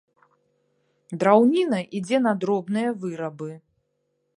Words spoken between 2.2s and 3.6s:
на дробныя вырабы.